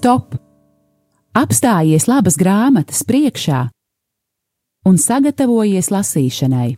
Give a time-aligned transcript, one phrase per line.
[0.00, 0.32] stop!
[1.36, 3.66] Apstājies labas grāmatas priekšā
[4.88, 6.70] un sagatavojies lasīšanai.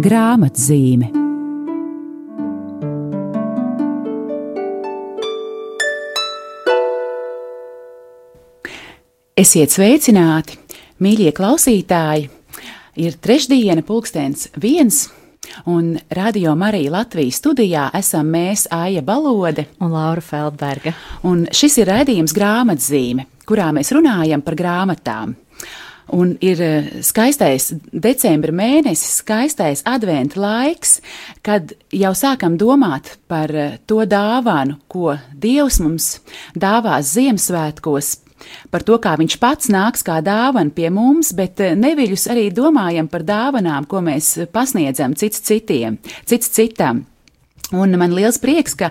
[0.00, 1.10] Grāmatzīme
[9.40, 10.56] Esiet sveicināti,
[11.04, 12.28] mīļie klausītāji!
[13.00, 15.06] Ir trešdiena, pulkstenis viens,
[15.64, 20.92] un Radio Marija Latvijas studijā esam mēs Aija Balode un Laura Feldberga.
[21.22, 25.36] Un šis ir raidījums grāmatzīme, kurā mēs runājam par grāmatām.
[26.10, 30.98] Un ir eh, skaistais decembra mēnesis, skaistais adventa laiks,
[31.46, 36.16] kad jau sākam domāt par eh, to dāvanu, ko Dievs mums
[36.58, 38.16] dāvās Ziemassvētkos,
[38.70, 43.08] par to, kā viņš pats nāks kā dāvana pie mums, bet eh, neviļus arī domājam
[43.10, 47.04] par dāvanām, ko mēs pasniedzam cits citiem, cits citam.
[47.70, 48.90] Un man liels prieks, ka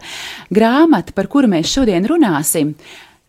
[0.53, 2.75] grāmata, par kuru mēs šodien runāsim,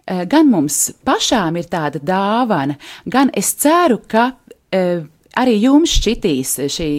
[0.06, 4.32] eh, gan mums pašām ir tāda dāvana, gan es ceru, ka
[4.70, 5.02] eh,
[5.41, 6.91] arī jums šķitīs šī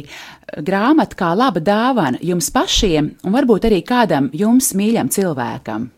[0.60, 5.90] grāmata kā laba dāvana jums pašiem un varbūt arī kādam jums mīļam cilvēkam.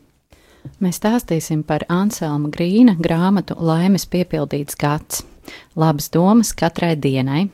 [0.83, 5.23] Mēs stāstīsim par Anselma Grīna grāmatu Laimes piepildīts gads-
[5.81, 7.50] labas domas katrai dienai.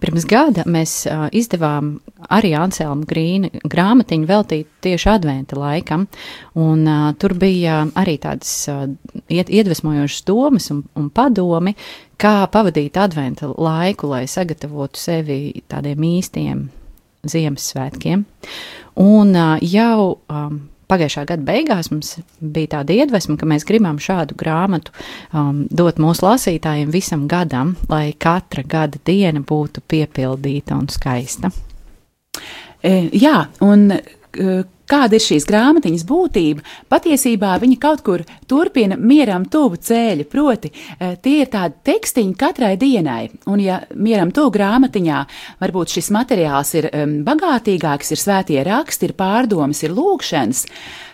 [0.00, 1.96] Pirms gada mēs uh, izdevām
[2.30, 6.06] arī Anselma Grīna grāmatiņu veltīt tieši adventa laikam,
[6.54, 8.84] un uh, tur bija arī tādas uh,
[9.28, 11.74] iedvesmojošas domas un, un padomi,
[12.20, 16.66] kā pavadīt adventa laiku, lai sagatavotu sevi tādiem īstiem
[17.26, 18.22] Ziemassvētkiem.
[19.02, 24.36] Un uh, jau um, pagājušā gada beigās mums bija tāda iedvesma, ka mēs gribam šādu
[24.38, 24.94] grāmatu
[25.32, 31.50] um, dot mūsu lasītājiem visam gadam, lai katra gada diena būtu piepildīta un skaista.
[32.82, 34.00] E, jā, un e,
[34.86, 36.62] Kāda ir šīs grāmatiņas būtība?
[36.92, 42.76] Patiesībā viņi kaut kur turpina mieram tuvu ceļu, proti, eh, tie ir tādi tekstiņi katrai
[42.78, 43.30] dienai.
[43.50, 45.24] Un, ja mieram tuvu grāmatiņā
[45.60, 50.66] varbūt šis materiāls ir um, bagātīgāks, ir svētie raksti, ir pārdomas, ir lūkšanas,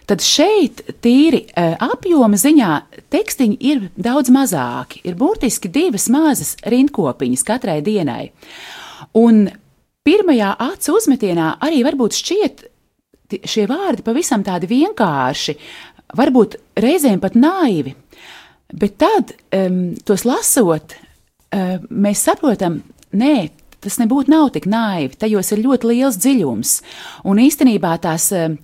[0.06, 2.72] tad šeit tīri uh, apjoma ziņā
[3.08, 5.00] tekstiņi ir daudz mazāki.
[5.08, 8.32] Ir burtiski divas mazas rindkopiņas katrai dienai.
[9.16, 9.46] Un
[10.04, 12.66] pirmajā acu uzmetienā arī varbūt šķiet,
[13.48, 15.56] šie vārdi pavisam tādi vienkārši,
[16.19, 17.94] varbūt reizēm pat naivi,
[18.72, 22.81] bet tad, um, tos lasot, uh, mēs saprotam,
[23.16, 23.37] nē,
[23.82, 26.75] tas nebūtu nav tik naivi, tajos ir ļoti liels dziļums,
[27.28, 28.59] un īstenībā tās um,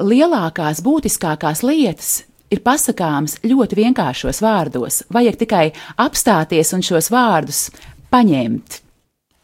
[0.00, 2.22] lielākās, būtiskākās lietas
[2.52, 5.66] ir pasakāmas ļoti vienkāršos vārdos, vajag tikai
[6.02, 7.66] apstāties un šos vārdus
[8.12, 8.80] paņemt.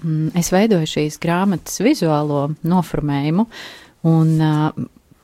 [0.05, 3.49] Mm, es veidoju šīs grāmatas vizuālo noformējumu,
[4.07, 4.69] Un uh,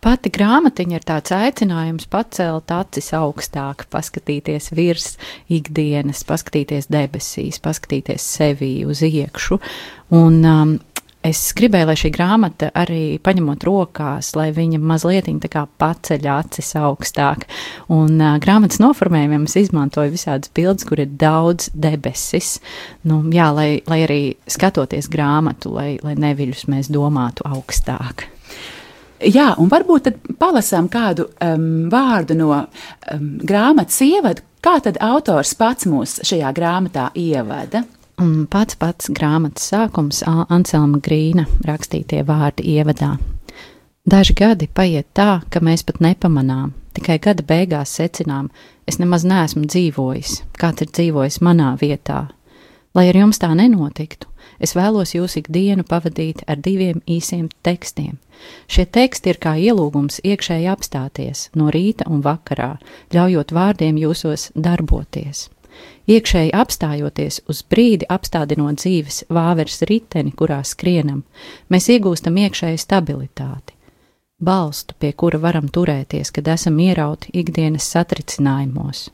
[0.05, 5.15] pati grāmatiņa ir tāds aicinājums pacelt acis augstāk, paskatīties virs
[5.53, 9.61] ikdienas, paskatīties debesīs, paskatīties sevī uz iekšu.
[10.15, 10.75] Un, um,
[11.25, 15.31] Es gribēju, lai šī grāmata arī paņemot rokās, lai viņa mazliet
[15.81, 17.47] paceļ acis augstāk.
[17.89, 22.59] Un uh, grāmatas noformējumiem es izmantoju visādas bildes, kur ir daudz debesis.
[23.09, 28.29] Nu, jā, lai, lai arī skatoties grāmatu, lai, lai neviļus mēs domātu augstāk.
[29.25, 34.45] Jā, un varbūt tad palasām kādu um, vārdu no um, grāmatas ievada.
[34.65, 37.85] Kā tad autors pats mūs šajā grāmatā ievada?
[38.21, 43.17] Un pats pats grāmatas sākums Anselma Grīna rakstītie vārdi ievadā.
[44.05, 48.51] Daži gadi paiet tā, ka mēs pat nepamanām, tikai gada beigās secinām,
[48.87, 52.27] es nemaz neesmu dzīvojis, kāds ir dzīvojis manā vietā.
[52.95, 54.29] Lai ar jums tā nenotiktu,
[54.61, 58.19] es vēlos jūs ikdienu pavadīt ar diviem īsiem tekstiem,
[58.69, 62.75] Šie teksti ir kā ielūgums iekšēji apstāties no rīta un vakarā,
[63.15, 65.49] ļaujot vārdiem jūsos darboties.
[66.09, 71.25] Iekšēji apstājoties uz brīdi, apstādinot dzīves vāveres riteni, kurā skrienam,
[71.73, 73.75] mēs iegūstam iekšēju stabilitāti,
[74.39, 79.09] balstu, pie kura varam turēties, kad esam ierauti ikdienas satricinājumos.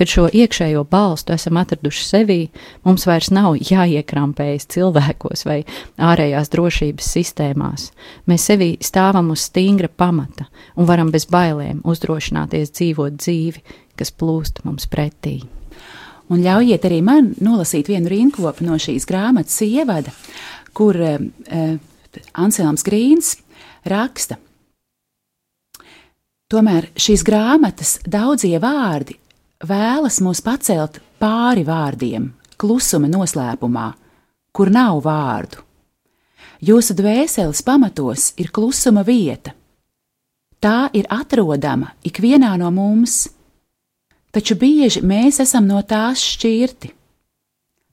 [0.00, 2.38] Kad šo iekšējo balstu esam atraduši sevī,
[2.88, 5.58] mums vairs nav jāiekrampējas cilvēkos vai
[6.00, 7.90] ārējās drošības sistēmās.
[8.24, 10.48] Mēs sevī stāvam uz stingra pamata
[10.80, 13.60] un varam bez bailēm uzdrošināties dzīvot dzīvi,
[14.00, 15.42] kas plūst mums pretī.
[16.32, 20.16] Un ļaujiet arī man nolasīt vienu rindkopu no šīs grāmatas ievada,
[20.72, 21.76] kur uh,
[22.40, 23.34] Anselms Grīns
[23.84, 24.40] raksta.
[26.48, 29.20] Tomēr šīs grāmatas daudzie vārdi
[29.66, 32.30] vēlas mūs pacelt pāri vārdiem,
[32.60, 33.90] klusuma noslēpumā,
[34.52, 35.64] kur nav vārdu.
[36.60, 39.54] Jūsu dvēseles pamatos ir klusuma vieta.
[40.60, 43.30] Tā ir atrodama ikvienā no mums,
[44.28, 46.92] taču bieži mēs esam no tās šķirti.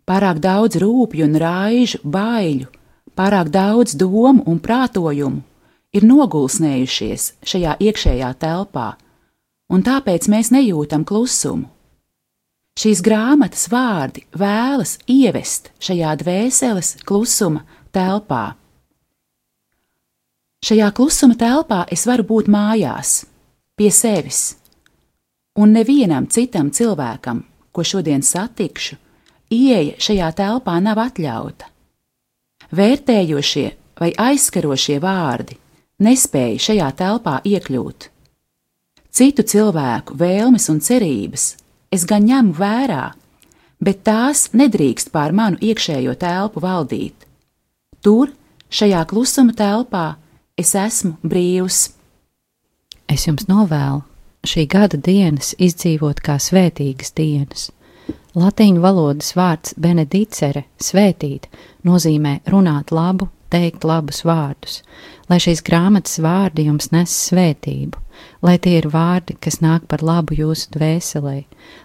[0.07, 2.67] Pārāk daudz rūpju un raižu, baiļu,
[3.15, 5.43] pārāk daudz domu un prātojumu
[5.95, 8.93] ir nogulsnējušies šajā iekšējā telpā,
[9.73, 11.67] un tāpēc mēs nejūtam klusumu.
[12.77, 17.63] Šīs grāmatas vārdi vēlas ievest šajā dvēseles klusuma
[17.95, 18.53] telpā.
[20.61, 23.23] Šajā klusuma telpā es varu būt mājās,
[23.77, 24.57] pie sevis,
[25.57, 27.41] un nevienam citam cilvēkam,
[27.73, 28.97] ko šodien satikšu,
[29.53, 31.71] ieeja šajā telpā nav atļauta.
[32.77, 33.67] Vērtējošie
[33.97, 35.57] vai aizskarošie vārdi
[36.03, 38.09] nespēja šajā telpā iekļūt.
[39.17, 41.55] Citu cilvēku vēlmes un cerības
[41.89, 43.05] es gan ņemu vērā,
[43.81, 47.25] bet tās nedrīkst pār manu iekšējo telpu valdīt.
[48.05, 48.29] Tur,
[48.69, 50.03] šajā klusuma telpā,
[50.53, 51.79] es esmu brīvs.
[53.09, 54.03] Es jums novēlu
[54.45, 57.71] šī gada dienas izdzīvot kā svētīgas dienas.
[58.37, 61.49] Latīņu valodas vārds benedicere, svētīt,
[61.89, 64.81] nozīmē runāt labu, teikt labus vārdus,
[65.29, 67.99] lai šīs grāmatas vārdi jums nes svētību,
[68.45, 71.39] lai tie ir vārdi, kas nāk par labu jūsu dvēselē,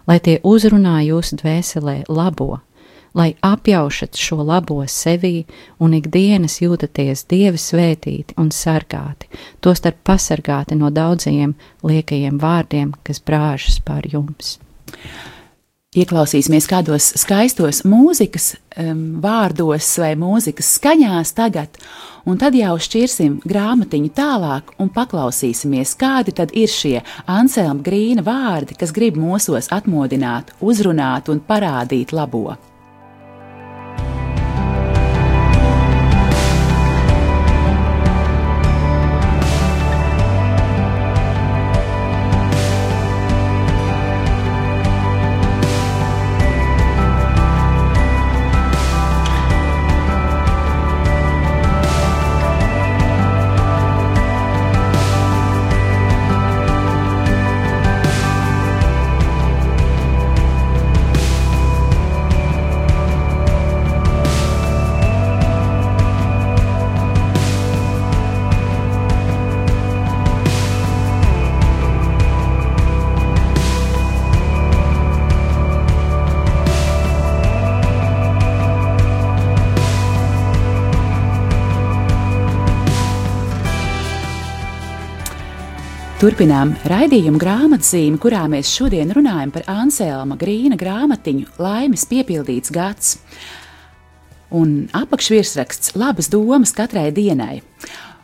[0.08, 2.60] lai tie uzrunā jūsu dvēselē labo,
[3.14, 5.44] lai apjaušat šo labo sevī
[5.80, 9.28] un ikdienas jūtaties dievi svētīti un sargāti,
[9.60, 11.54] tostarp pasargāti no daudzajiem
[11.84, 14.56] liekajiem vārdiem, kas brāžas pār jums.
[15.92, 21.76] Ieklausīsimies kādos skaistos mūzikas um, vārdos vai mūzikas skaņās tagad,
[22.24, 26.96] un tad jau šķirsim grāmatiņu tālāk un paklausīsimies, kādi tad ir šie
[27.28, 32.54] Anselma Grīna vārdi, kas grib mūsos atmodināt, uzrunāt un parādīt labo.
[86.22, 93.16] Turpinām raidījumu grāmatzīmi, kurā mēs šodien runājam par Anselma Grīna grāmatiņu Laimes piepildīts gads.
[94.54, 97.56] Un apakšvirsraksts labas domas katrai dienai.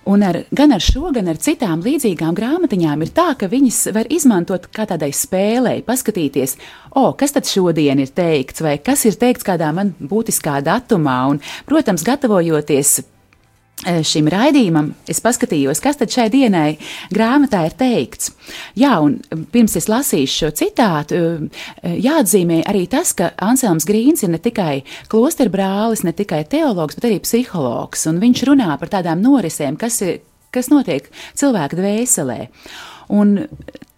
[0.07, 4.07] Un ar, gan ar šo, gan ar citām līdzīgām grāmatiņām ir tā, ka viņas var
[4.15, 6.55] izmantot kā tādai spēlei, paskatīties,
[6.95, 11.19] o, kas tad šodien ir teikts, vai kas ir teikts kādā man būtiskā datumā.
[11.35, 13.01] Un, protams, gatavojoties
[13.87, 16.79] šim raidījumam, es paskatījos, kas tad šai dienai
[17.15, 18.33] grāmatā ir teikts.
[18.79, 24.25] Jā, un eh, pirms es lasīšu šo citātu, eh, jāatzīmē arī tas, ka Anselms Grīns
[24.27, 24.83] ir ne tikai
[25.13, 30.21] klosterbrālis, ne tikai teologs, bet arī psihologs, un viņš runā par tādām norisēm, kas, ir,
[30.55, 31.07] kas notiek
[31.39, 32.41] cilvēka dvēselē.
[33.15, 33.47] Un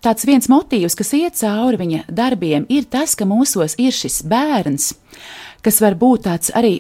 [0.04, 4.92] tāds viens motīvs, kas iet cauri viņa darbiem, ir tas, ka mūsos ir šis bērns,
[5.64, 6.76] kas var būt tāds arī,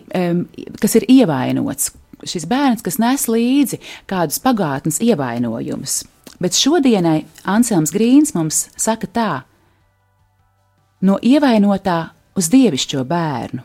[0.80, 1.90] kas ir ievainots,
[2.28, 6.02] šis bērns, kas nes līdzi kādus pagātnes ievainojumus.
[6.40, 9.30] Bet šodienai Anselms Grīns mums saka tā:
[11.00, 13.62] no ievainotā uz dievišķo bērnu.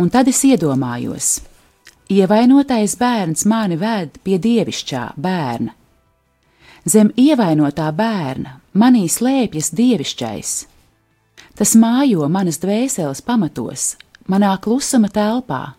[0.00, 1.40] Un tad es iedomājos,
[2.08, 5.74] ievainotais bērns mani ved pie dievišķā bērna.
[6.88, 10.52] Zem ievainotā bērna manī slēpjas dievišķais.
[11.60, 15.74] Tas mājo manas dvēseles pamatos, manā klusuma telpā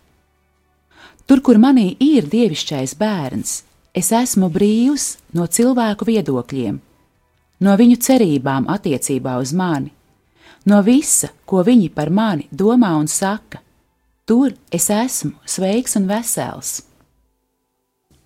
[1.25, 3.62] Tur, kur manī ir dievišķais bērns,
[3.94, 6.78] es esmu brīvs no cilvēku viedokļiem,
[7.62, 9.92] no viņu cerībām attiecībā uz mani,
[10.66, 13.62] no visa, ko viņi par mani domā un saka.
[14.25, 16.82] Tur es esmu sveiks un vesels.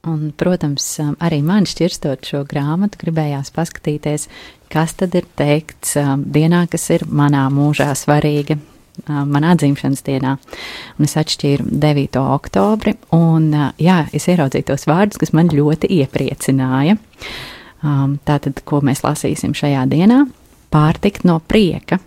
[0.06, 0.86] Un, protams,
[1.18, 4.28] arī man šķirstot šo grāmatu, gribējās paskatīties,
[4.70, 8.60] kas tad ir teikts um, dienā, kas ir manā mūžā svarīga,
[9.08, 10.36] manā dzimšanas dienā.
[10.98, 12.22] Un es atšķīru 9.
[12.22, 16.98] oktobri, un jā, es ieraudzīju tos vārdus, kas man ļoti iepriecināja.
[18.26, 20.24] Tātad, ko mēs lasīsim šajā dienā?
[20.74, 22.00] Pārtikt no prieka,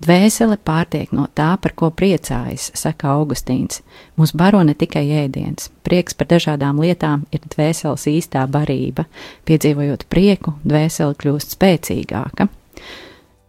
[0.00, 3.82] Dvēsele pārtiek no tā, par ko priecājas, saka Augustīns.
[4.16, 5.68] Mūs baro ne tikai ēdiens.
[5.84, 9.04] Prieks par dažādām lietām ir dvēseles īstā barība.
[9.44, 12.48] Piedzīvojot prieku, dvēsele kļūst spēcīgāka.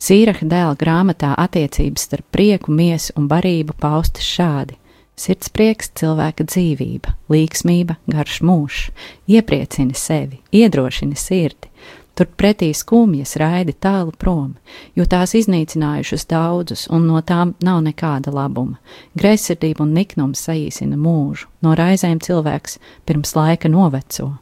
[0.01, 4.79] Sīraha dēla grāmatā attiecības starp prieku, miesu un barību paustas šādi:
[5.21, 8.87] sirdsprieks, cilvēka dzīvība, līksmība, garš mūžs,
[9.29, 11.69] iepriecini sevi, iedrošini sirdi,
[12.11, 14.57] Turpretī skumjas raidi tālu prom,
[14.99, 18.81] jo tās iznīcinājušas daudzus, un no tām nav nekāda labuma.
[19.15, 22.77] Greizsirdība un niknums saīsina mūžu, no raizēm cilvēks
[23.07, 24.33] pirms laika noveco.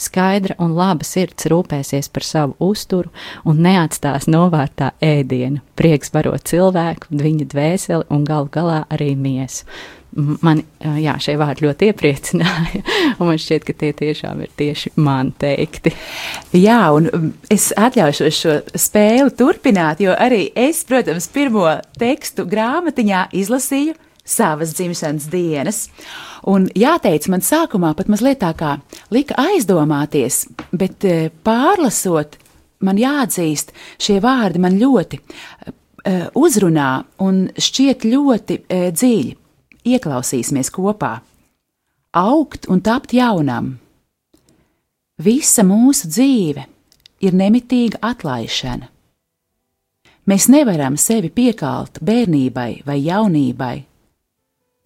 [0.00, 3.12] Skaidra un laba sirds rūpēsies par savu uzturu
[3.48, 5.62] un neatstās novārtā ēdienu.
[5.78, 9.68] Prieks baro cilvēku, viņa dvēseli un galu galā arī miesu
[10.16, 10.62] man
[10.98, 12.82] jā, šie vārdi ļoti iepriecināja.
[13.20, 15.92] man šķiet, ka tie tiešām ir tieši man teikti.
[16.56, 21.68] Jā, un es atļaušos šo spēli turpināt, jo arī es, protams, pirmo
[22.00, 23.96] tekstu grāmatiņā izlasīju
[24.28, 25.80] savas dzimšanas dienas.
[26.48, 28.76] Un jāteic, man sākumā pat mazliet tā kā
[29.14, 31.04] lika aizdomāties, bet
[31.44, 32.36] pārlasot,
[32.84, 35.18] man jāatzīst, šie vārdi man ļoti
[36.38, 36.90] uzrunā
[37.24, 39.34] un šķiet ļoti dziļi
[39.88, 41.18] ieklausīsimies kopā.
[42.16, 43.74] Augt un tapt jaunam.
[45.18, 46.64] Visa mūsu dzīve
[47.26, 48.86] ir nemitīga atlaišana.
[50.28, 53.76] Mēs nevaram sevi piekalt bērnībai vai jaunībai.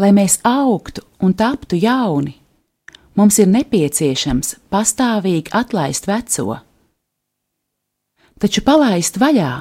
[0.01, 2.37] Lai mēs augtu un taptu jauni,
[3.19, 6.57] mums ir nepieciešams pastāvīgi atlaist veco.
[8.41, 9.53] Taču palaist vaļā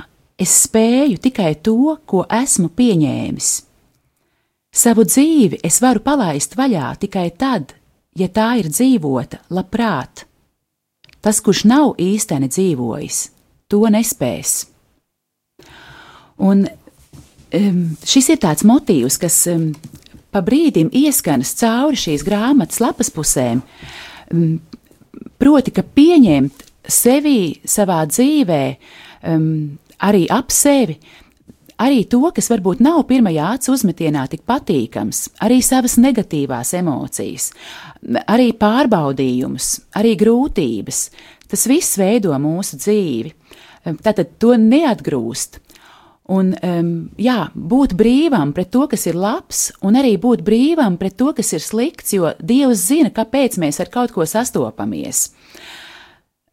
[0.42, 3.52] es spēju tikai to, ko esmu pieņēmis.
[4.72, 7.76] Savu dzīvi es varu palaist vaļā tikai tad,
[8.16, 10.26] ja tā ir dzīvota labprāt.
[11.22, 13.20] Tas, kurš nav īsteni dzīvojis,
[13.70, 14.54] to nespēs.
[16.42, 19.68] Un um, šis ir tāds motīvs, kas um,
[20.32, 23.62] pa brīdim ieskanas cauri šīs grāmatas lapas pusēm.
[24.32, 24.60] Um,
[25.42, 28.64] proti, ka pieņemt sevi savā dzīvē,
[29.32, 29.50] um,
[30.08, 30.98] arī ap sevi,
[31.82, 37.52] arī to, kas varbūt nav pirmajā acu uzmetienā tik patīkams, arī savas negatīvās emocijas,
[38.26, 41.06] arī pārbaudījumus, arī grūtības.
[41.52, 43.34] Tas viss veido mūsu dzīvi.
[44.06, 45.58] Tātad to neatgrūst.
[46.32, 51.18] Un, um, jā, būt brīvam pret to, kas ir labs, un arī būt brīvam pret
[51.20, 55.30] to, kas ir slikts, jo Dievs zina, kāpēc mēs ar kaut ko sastopamies.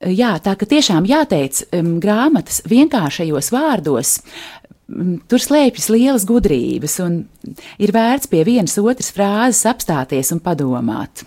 [0.02, 4.18] Jā, tā ka tiešām jāteic um, grāmatas vienkāršajos vārdos,
[5.28, 7.18] tur slēpjas lielas gudrības, un
[7.82, 11.26] ir vērts pie vienas otras frāzes apstāties un padomāt.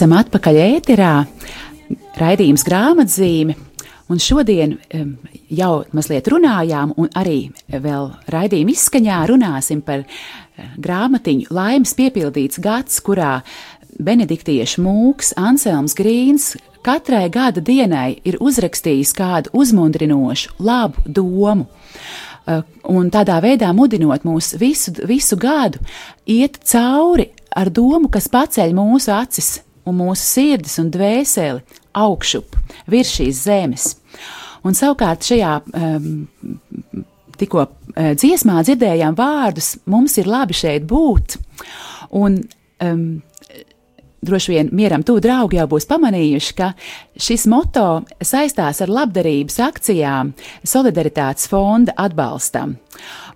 [0.00, 1.08] Esam atpakaļ ēterā,
[2.16, 3.52] raidījums grāmatzīme.
[4.08, 4.70] Un šodien
[5.52, 12.96] jau mazliet runājām, un arī vēl raidījuma izskaņā runāsim par uh, grāmatiņu Laimes piepildīts gads,
[13.04, 13.42] kurā
[14.00, 21.68] benediktiešu mūks Anselms Grīns katrai gada dienai ir uzrakstījis kādu uzmundrinošu, labu domu.
[22.48, 25.84] Uh, un tādā veidā mudinot mūs visu, visu gadu
[26.24, 32.56] iet cauri ar domu, kas paceļ mūsu acis un mūsu sirdis un dvēseli augšup
[32.90, 33.88] virs šīs zemes.
[34.66, 36.26] Un savukārt šajā um,
[37.40, 41.38] tikko uh, dziesmā dzirdējām vārdus, mums ir labi šeit būt.
[42.20, 42.36] Un,
[42.84, 43.06] um,
[44.20, 46.72] droši vien mieram tuvu draugi jau būs pamanījuši, ka
[47.16, 52.76] šis moto saistās ar labdarības akcijām Solidaritātes fonda atbalstam.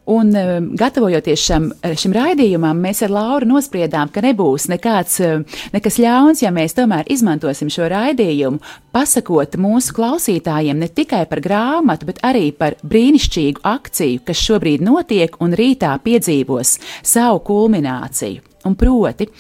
[0.05, 5.97] Un, um, gatavojoties šam, šim raidījumam, mēs ar Lauru nospriedām, ka nebūs nekāds, um, nekas
[6.03, 8.61] ļauns, ja mēs tomēr izmantosim šo raidījumu,
[8.93, 15.41] pasakot mūsu klausītājiem ne tikai par grāmatu, bet arī par brīnišķīgu akciju, kas šobrīd notiek
[15.41, 18.45] un rītā piedzīvos savu kulmināciju.
[18.69, 19.31] Un proti,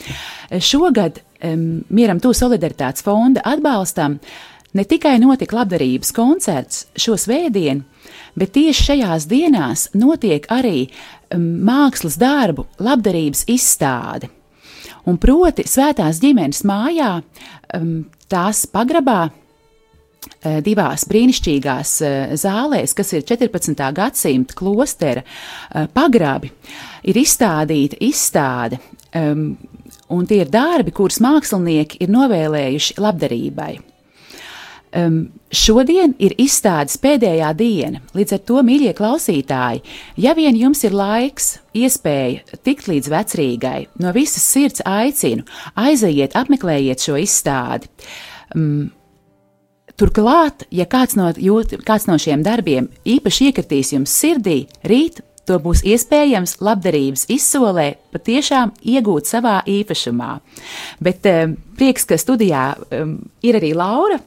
[0.64, 4.16] šogad um, Mieram Tū solidaritātes fonda atbalstam
[4.72, 7.84] ne tikai notika labdarības koncerts šo svētdienu,
[8.38, 14.30] bet tieši šajās dienās notiek arī um, mākslas darbu labdarības izstāde.
[15.08, 17.18] Un proti, Svētās ģimenes mājā,
[17.76, 17.96] um,
[18.32, 23.84] tās pagrabā, uh, divās brīnišķīgās uh, zālēs, kas ir 14.
[23.94, 26.52] gadsimta klostera uh, pagrabi,
[27.04, 28.80] ir izstādīta izstāde.
[29.14, 29.52] Um,
[30.10, 33.74] un tie ir darbi, kurus mākslinieki ir novēlējuši labdarībai.
[34.94, 39.82] Um, šodien ir izstādes pēdējā diena, līdz ar to, mīļie klausītāji,
[40.22, 45.42] ja vien jums ir laiks, iespēja tikt līdz vecrīgai, no visas sirds aicinu,
[45.74, 47.90] aiziet, apmeklējiet šo izstādi.
[48.54, 48.92] Um,
[49.94, 55.58] Turklāt, ja kāds no, jūt, kāds no šiem darbiem īpaši iekritīs jums sirdī, rīt To
[55.60, 60.30] būs iespējams labdarības izsolē patiešām iegūt savā īpašumā.
[61.04, 64.20] Bet um, prieks, ka studijā um, ir arī Laura,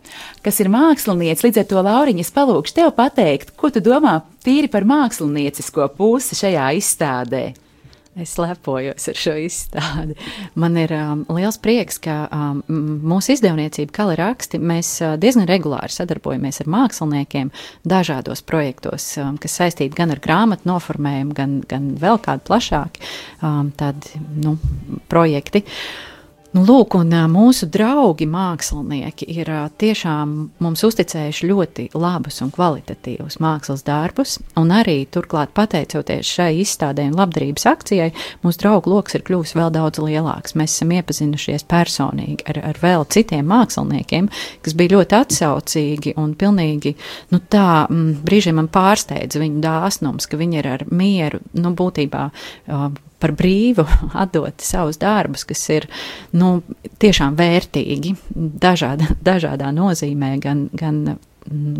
[0.45, 1.47] kas ir mākslinieca.
[1.47, 6.37] Līdz ar to, Lauriņa, es palūkšu tev pateikt, ko tu domā tīri par māksliniecisko pusi
[6.37, 7.47] šajā izstādē.
[8.17, 10.15] Es lepojos ar šo izstādi.
[10.57, 12.63] Man ir um, liels prieks, ka um,
[13.05, 17.51] mūsu izdevniecība, kā ir raksti, mēs uh, diezgan regulāri sadarbojamies ar māksliniekiem
[17.85, 23.05] dažādos projektos, um, kas saistīti gan ar grāmatu noformējumu, gan, gan vēl kādi plašāki
[23.45, 24.57] um, tādi, nu,
[25.13, 25.61] projekti.
[26.55, 29.49] Nu, lūk, un mūsu draugi, mākslinieki, ir
[29.81, 34.37] tiešām mums uzticējuši ļoti labus un kvalitatīvus mākslas darbus.
[34.57, 38.13] Un arī turklāt, pateicoties šai izstādē un labdarības akcijai,
[38.45, 40.55] mūsu draugu lokus ir kļuvis vēl daudz lielāks.
[40.55, 44.31] Mēs esam iepazinušies personīgi ar, ar vēl citiem māksliniekiem,
[44.63, 46.95] kas bija ļoti atsaucīgi un pilnīgi
[47.35, 51.75] nu, tā, m, mm, brīžiem man pārsteidza viņu dāsnums, ka viņi ir ar mieru, nu,
[51.75, 52.29] būtībā
[53.21, 53.85] par brīvu
[54.23, 55.87] atdot savus darbus, kas ir
[56.37, 56.61] nu,
[57.01, 61.17] tiešām vērtīgi, dažāda, dažādā nozīmē, gan, gan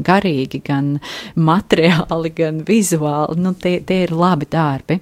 [0.08, 0.95] garīgi, gan
[1.50, 3.39] materiāli, gan vizuāli.
[3.43, 5.02] Nu, tie, tie ir labi darbi.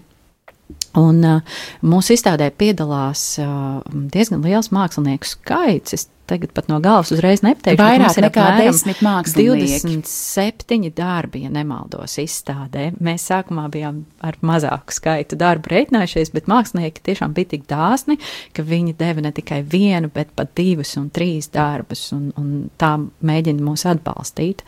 [0.99, 1.55] Un uh,
[1.85, 3.79] mūsu izstādē piedalās uh,
[4.13, 5.95] diezgan liels mākslinieku skaits.
[5.97, 7.81] Es tagad pat no galvas uzreiz nepateikšu.
[7.81, 9.77] Vairāk nekā desmit mākslinieki.
[9.85, 12.87] 27 darbi, ja nemaldos, izstādē.
[13.03, 18.17] Mēs sākumā bijām ar mazāku skaitu darbu reiķinājušies, bet mākslinieki tiešām bija tik dāsni,
[18.57, 22.95] ka viņi deva ne tikai vienu, bet pat divus un trīs darbus, un, un tā
[23.25, 24.65] mēģina mūs atbalstīt.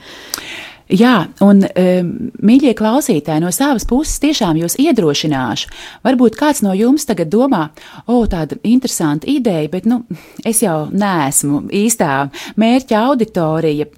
[0.87, 2.11] Jā, un, um,
[2.47, 5.71] mīļie klausītāji, no savas puses tiešām jūs iedrošināšu.
[6.05, 7.65] Varbūt kāds no jums tagad domā,
[8.07, 10.05] o, tāda interesanta ideja, bet, nu,
[10.47, 13.89] es jau neesmu īstā mērķa auditorija,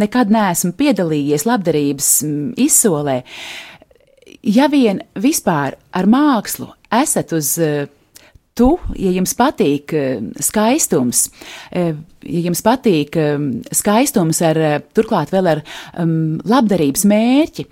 [0.00, 2.10] nekad neesmu piedalījies labdarības
[2.56, 3.20] izsolē.
[4.40, 7.84] Ja vien vispār ar mākslu esat uz uh,
[8.60, 11.28] tu, ja jums patīk eh, skaistums,
[11.72, 11.94] eh,
[12.26, 13.36] ja jums patīk eh,
[13.76, 14.60] skaistums ar,
[14.96, 15.62] turklāt vēl ar
[15.98, 17.68] um, labdarības mērķi,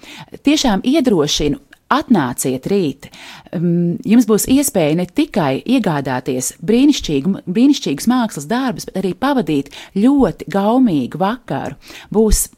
[0.46, 1.64] tiešām iedrošinu.
[1.88, 3.06] Atnāciet rīt.
[3.56, 10.50] Um, jums būs iespēja ne tikai iegādāties brīnišķīgu, brīnišķīgus mākslas darbus, bet arī pavadīt ļoti
[10.52, 11.78] gaumīgu vakaru.
[12.12, 12.50] Būs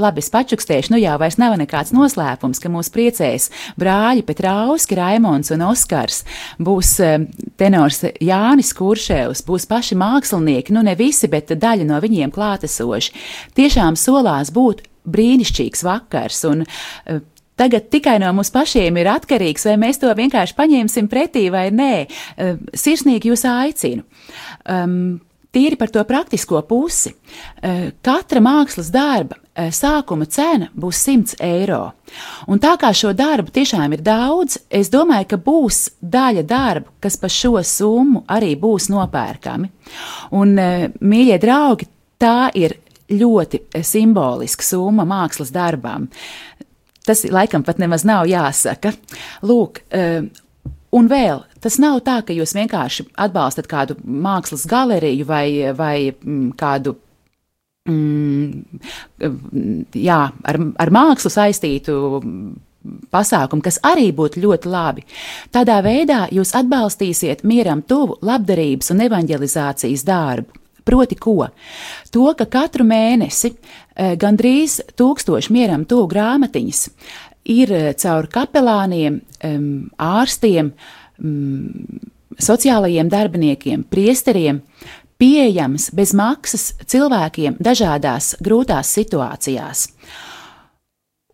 [0.00, 5.52] Labi, es pačukstēšu, nu jau vairs nav nekāds noslēpums, ka mūs priecēs brāļi Petrauski, Raimons
[5.54, 6.24] un Oskars,
[6.58, 7.28] būs uh,
[7.60, 13.14] tenors Jānis Kurševs, būs paši mākslinieki, nu ne visi, bet daļa no viņiem klātesoši.
[13.54, 14.82] Tiešām solās būt
[15.14, 17.22] brīnišķīgs vakars, un uh,
[17.54, 21.92] Tagad tikai no mums pašiem ir atkarīgs, vai mēs to vienkārši paņemsim pretī vai nē.
[22.02, 24.02] Uh, sirsnīgi jūs aicinu.
[24.66, 25.20] Um,
[25.54, 27.14] tīri par to praktisko pusi.
[27.62, 31.82] Eh, katra mākslas darba eh, sākuma cena būs 100 eiro.
[32.50, 37.18] Un tā kā šo darbu tiešām ir daudz, es domāju, ka būs daļa darbu, kas
[37.20, 39.70] par šo summu arī būs nopērkami.
[40.38, 41.88] Un, eh, mīļie draugi,
[42.20, 42.78] tā ir
[43.10, 46.08] ļoti simboliska summa mākslas darbām.
[47.04, 48.94] Tas laikam pat nemaz nav jāsaka.
[49.44, 49.82] Lūk,
[50.94, 56.52] Un vēl tas nav tā, ka jūs vienkārši atbalstat kādu mākslas galeriju vai, vai mm,
[56.60, 56.94] kādu
[57.88, 58.62] mm,
[59.98, 61.96] jā, ar, ar mākslu saistītu
[63.12, 65.06] pasākumu, kas arī būtu ļoti labi.
[65.54, 70.60] Tādā veidā jūs atbalstīsiet mieram tuvu labdarības un evanģelizācijas darbu.
[70.84, 71.46] Proti, ko?
[72.12, 76.82] To, ka katru mēnesi eh, gandrīz tūkstoši mieram tuvu grāmatiņas
[77.44, 79.20] ir eh, caur kapelāniem,
[80.00, 80.70] ārstiem,
[82.40, 84.62] sociālajiem darbiniekiem, priesteriem
[85.20, 89.88] pieejams bez maksas cilvēkiem dažādās grūtās situācijās.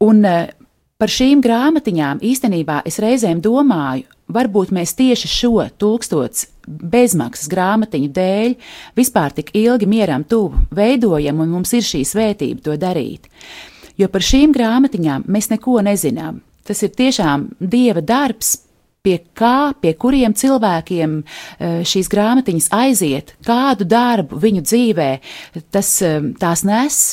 [0.04, 0.52] Un eh,
[1.00, 8.54] par šīm grāmatiņām īstenībā es reizēm domāju, varbūt mēs tieši šo tūkstots bezmaksas grāmatiņu dēļ
[8.96, 13.28] vispār tik ilgi mieram tuvu veidojam, un mums ir šī svētība to darīt
[14.00, 16.40] jo par šīm grāmatiņām mēs neko nezinām.
[16.66, 18.56] Tas ir tiešām dieva darbs,
[19.04, 25.10] pie kā, pie kuriem cilvēkiem eh, šīs grāmatiņas aiziet, kādu darbu viņu dzīvē
[25.72, 27.04] tas eh, tās nes.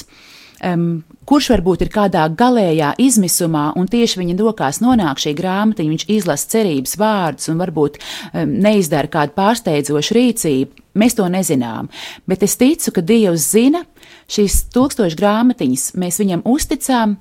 [0.58, 6.06] Um, kurš varbūt ir kādā galējā izmisumā, un tieši viņa rokās nonāk šī grāmatiņa, viņš
[6.16, 10.86] izlasa cerības vārdus un varbūt um, neizdara kādu pārsteidzošu rīcību.
[10.98, 11.92] Mēs to nezinām,
[12.26, 13.84] bet es ticu, ka Dievs zina,
[14.32, 17.18] šīs tūkstošas grāmatiņas mēs viņam uzticām,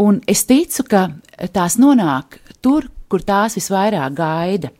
[0.00, 1.06] un es ticu, ka
[1.54, 4.72] tās nonāk tur, kur tās visvairāk gaida.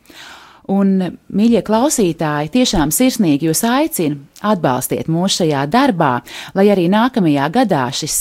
[0.70, 1.00] Un,
[1.34, 6.20] mīļie klausītāji, tiešām sirsnīgi jūs aicinu atbalstiet mūs šajā darbā,
[6.54, 8.20] lai arī nākamajā gadā šis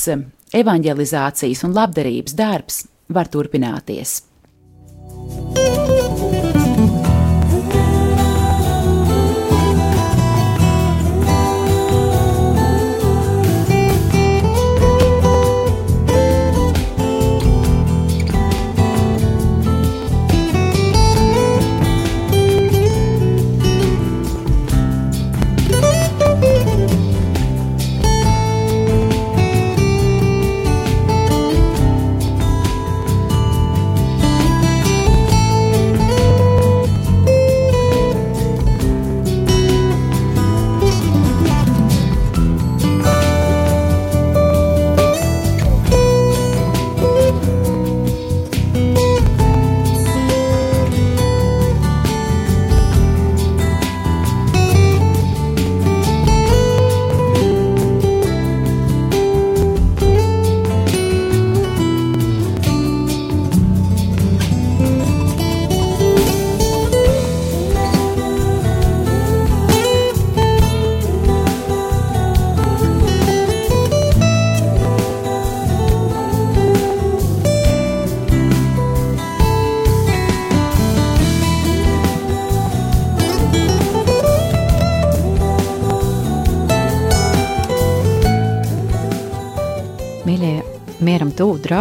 [0.57, 2.81] evanģelizācijas un labdarības darbs
[3.13, 4.28] var turpināties.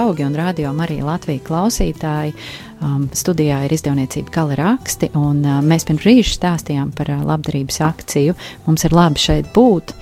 [0.08, 2.32] Draugi un radio arī Latvijas klausītāji.
[2.80, 7.80] Um, studijā ir izdevniecība Kala raksti, un uh, mēs pirms brīža stāstījām par uh, labdarības
[7.84, 8.36] akciju.
[8.64, 9.92] Mums ir labi šeit būt.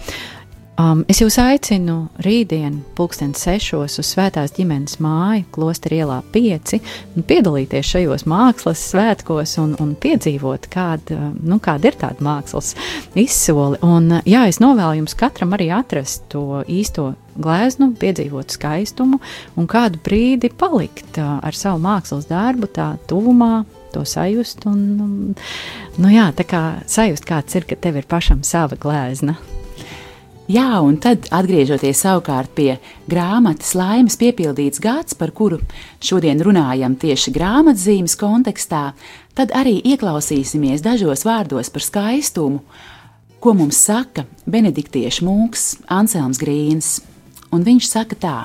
[0.79, 6.79] Um, es jūs aicinu rītdien, pulksten sešos, uz Svētās ģimenes māju, Klostera ielā 5,
[7.17, 12.77] un piedalīties šajos mākslas svētkos un, un piedzīvot, kāda, nu, kāda ir tāda mākslas
[13.19, 13.83] izsoli.
[13.83, 19.21] Un, jā, es novēlu jums katram arī atrast to īsto gleznu, piedzīvot skaistumu
[19.57, 23.65] un kādu brīdi palikt uh, ar savu mākslas darbu tā tuvumā,
[23.97, 24.67] to sajust.
[24.69, 25.35] Un,
[25.97, 29.39] nu, jā, tā kā sajust, kāds ir, ka tev ir pašam sava glezna.
[30.47, 32.77] Jā, un tad atgriežoties savukārt pie
[33.11, 35.59] grāmatas laimes piepildīts gads, par kuru
[35.99, 38.93] šodien runājam tieši grāmatzīmes kontekstā,
[39.35, 42.63] tad arī ieklausīsimies dažos vārdos par skaistumu,
[43.43, 47.01] ko mums saka benediktiešu mūks Anselms Grīns.
[47.57, 48.37] Un viņš saka tā: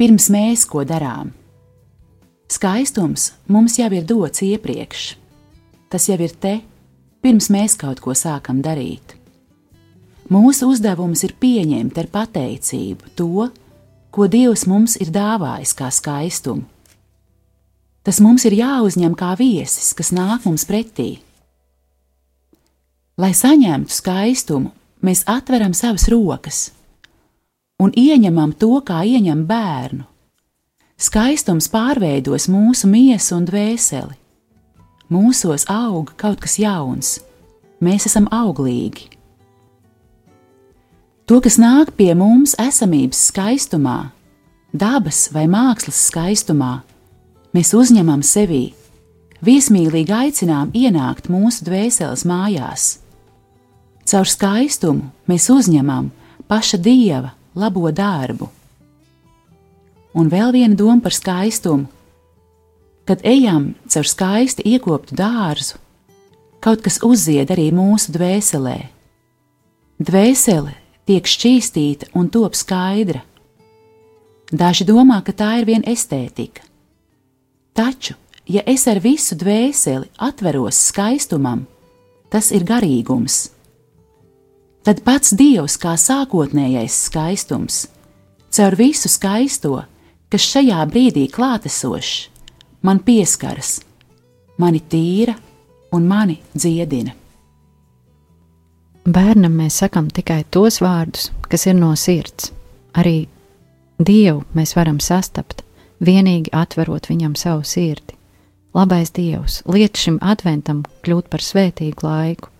[0.00, 1.34] Pirms mēs ko darām,
[2.48, 5.02] skaistums mums jau ir dots iepriekš,
[5.92, 6.54] tas jau ir te,
[7.20, 9.18] pirms mēs kaut ko sākam darīt.
[10.32, 13.50] Mūsu uzdevums ir pieņemt ar pateicību to,
[14.14, 16.64] ko Dievs mums ir dāvājis kā skaistumu.
[18.06, 21.18] Tas mums ir jāuzņem kā viesis, kas nāk mums pretī.
[23.20, 24.72] Lai saņemtu skaistumu,
[25.04, 26.70] mēs atveram savas rokas
[27.80, 30.04] un ieņemam to, kā ieņem bērnu.
[31.00, 34.18] Skaistums pārveidos mūsu miesu un dvēseli.
[35.10, 37.14] Mūsos aug kaut kas jauns,
[37.80, 39.08] mēs esam auglīgi.
[41.24, 44.10] To, kas nāk pie mums esamības skaistumā,
[44.74, 46.82] dabas vai mākslas skaistumā,
[47.56, 48.74] mēs uzņemam sevī,
[49.46, 52.86] viesmīlīgi aicinām ienākt mūsu dvēseles mājās.
[54.10, 56.10] Caur skaistumu mēs uzņemam
[56.50, 58.48] paša dieva labo darbu.
[60.14, 61.88] Un vēl viena doma par skaistumu.
[63.06, 65.78] Kad ejam caur skaisti iekoptu dārzu,
[66.62, 68.78] kaut kas uzzied arī mūsu dvēselē.
[70.00, 70.74] Dvēsele
[71.08, 73.24] tiek šķīstīta un top skaidra.
[74.50, 76.62] Daži domā, ka tā ir viena estētika.
[77.74, 78.16] Taču,
[78.50, 81.64] ja es ar visu dvēseli atveros skaistumam,
[82.30, 83.48] tas ir garīgums.
[84.84, 87.84] Tad pats Dievs, kā sākotnējais skaistums,
[88.50, 89.82] caur visu skaisto
[90.30, 92.28] kas šajā brīdī klātesošs,
[92.86, 93.80] man pieskaras,
[94.62, 95.34] mani tīra
[95.96, 97.16] un mani dziedina.
[99.10, 102.52] Bērnam mēs sakam tikai tos vārdus, kas ir no sirds.
[102.94, 103.26] Arī
[103.98, 105.64] Dievu mēs varam sastapt,
[106.04, 108.14] vienīgi atverot viņam savu sirdi.
[108.76, 112.52] Labais Dievs, liet šim adventam kļūt par svētīgu laiku,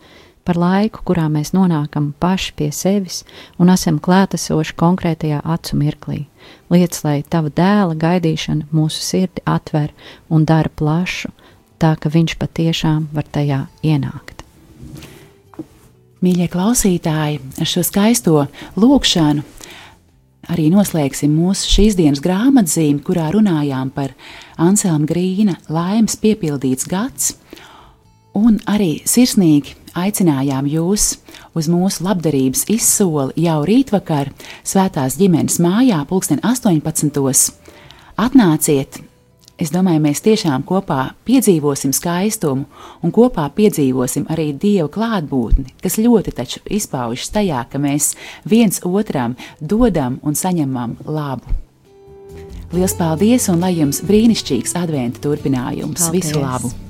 [0.44, 3.22] par laiku, kurā mēs nonākam paši pie sevis
[3.60, 6.20] un esam klātesoši konkrētajā acu mirklī.
[6.72, 9.92] Liec, lai tava dēla gaidīšana mūsu sirdi atver
[10.30, 11.32] un dara plašu,
[11.80, 14.44] tā ka viņš patiešām var tajā ienākt.
[16.20, 18.44] Mīļie klausītāji, ar šo skaisto
[18.76, 19.46] lūkšanu
[20.50, 24.12] arī noslēgsim mūsu šīs dienas grāmatzīmi, kurā runājām par
[24.60, 27.34] Anselma Grīna laimes piepildīts gads,
[28.36, 31.12] un arī sirsnīgi aicinājām jūs
[31.56, 37.54] uz mūsu labdarības izsoli jau rītvakar Svētās ģimenes mājā, pulksten 18.
[38.20, 39.00] Atnāciet!
[39.60, 42.64] Es domāju, mēs tiešām kopā piedzīvosim skaistumu
[43.04, 48.14] un kopā piedzīvosim arī Dieva klātbūtni, kas ļoti taču izpaužas tajā, ka mēs
[48.48, 51.58] viens otram dodam un saņemam labu.
[52.72, 56.06] Lielas paldies un lai jums brīnišķīgs adventa turpinājums!
[56.06, 56.30] Paldies.
[56.30, 56.89] Visu labu!